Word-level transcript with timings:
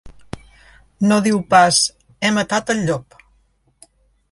No 1.11 1.19
diu 1.27 1.41
pas: 1.55 1.83
he 2.25 2.33
matat 2.39 2.75
el 2.77 2.83
llop. 2.91 3.21